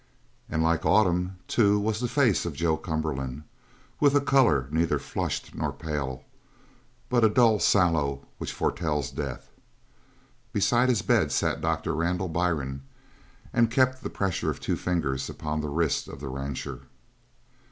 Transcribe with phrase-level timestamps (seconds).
[0.49, 3.43] And like autumn, too, was the face of Joe Cumberland,
[3.99, 6.23] with a colour neither flushed nor pale,
[7.07, 9.51] but a dull sallow which foretells death.
[10.53, 12.81] Beside his bed sat Doctor Randall Byrne
[13.53, 16.79] and kept the pressure of two fingers upon the wrist of the rancher.